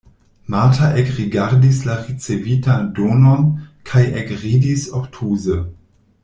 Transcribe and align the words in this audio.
Marta 0.47 0.87
ekrigardis 1.01 1.81
la 1.89 1.97
ricevitan 2.07 2.89
donon 3.01 3.45
kaj 3.91 4.03
ekridis 4.23 4.89
obtuze. 5.03 5.61